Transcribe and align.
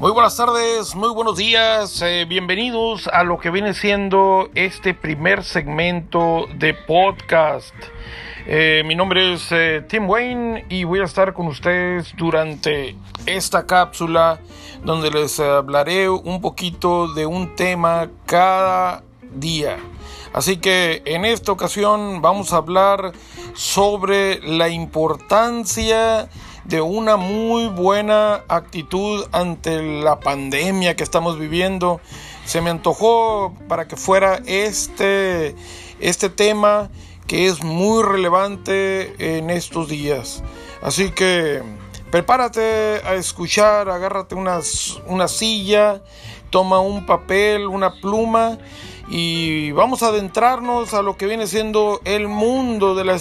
Muy 0.00 0.10
buenas 0.10 0.36
tardes, 0.36 0.96
muy 0.96 1.10
buenos 1.10 1.36
días, 1.36 2.02
eh, 2.02 2.24
bienvenidos 2.28 3.06
a 3.06 3.22
lo 3.22 3.38
que 3.38 3.50
viene 3.50 3.74
siendo 3.74 4.50
este 4.56 4.92
primer 4.92 5.44
segmento 5.44 6.46
de 6.56 6.74
podcast. 6.74 7.72
Eh, 8.44 8.82
mi 8.84 8.96
nombre 8.96 9.34
es 9.34 9.52
eh, 9.52 9.84
Tim 9.88 10.10
Wayne 10.10 10.66
y 10.68 10.82
voy 10.82 10.98
a 10.98 11.04
estar 11.04 11.32
con 11.32 11.46
ustedes 11.46 12.12
durante 12.16 12.96
esta 13.24 13.66
cápsula 13.66 14.40
donde 14.82 15.12
les 15.12 15.38
hablaré 15.38 16.08
un 16.08 16.40
poquito 16.40 17.06
de 17.14 17.26
un 17.26 17.54
tema 17.54 18.10
cada 18.26 19.04
día. 19.32 19.78
Así 20.34 20.56
que 20.56 21.00
en 21.04 21.24
esta 21.24 21.52
ocasión 21.52 22.20
vamos 22.20 22.52
a 22.52 22.56
hablar 22.56 23.12
sobre 23.54 24.40
la 24.42 24.68
importancia 24.68 26.28
de 26.64 26.80
una 26.80 27.16
muy 27.16 27.68
buena 27.68 28.42
actitud 28.48 29.26
ante 29.30 29.80
la 29.80 30.18
pandemia 30.18 30.96
que 30.96 31.04
estamos 31.04 31.38
viviendo. 31.38 32.00
Se 32.46 32.60
me 32.60 32.70
antojó 32.70 33.54
para 33.68 33.86
que 33.86 33.96
fuera 33.96 34.42
este, 34.44 35.54
este 36.00 36.30
tema 36.30 36.90
que 37.28 37.46
es 37.46 37.62
muy 37.62 38.02
relevante 38.02 39.38
en 39.38 39.50
estos 39.50 39.88
días. 39.88 40.42
Así 40.82 41.12
que 41.12 41.62
prepárate 42.14 43.00
a 43.04 43.14
escuchar, 43.14 43.88
agárrate 43.88 44.36
una 44.36 45.26
silla, 45.26 46.00
toma 46.48 46.78
un 46.78 47.06
papel, 47.06 47.66
una 47.66 48.00
pluma 48.00 48.56
y 49.08 49.72
vamos 49.72 50.04
a 50.04 50.10
adentrarnos 50.10 50.94
a 50.94 51.02
lo 51.02 51.16
que 51.16 51.26
viene 51.26 51.48
siendo 51.48 52.00
el 52.04 52.28
mundo 52.28 52.94
de 52.94 53.04
la 53.04 53.18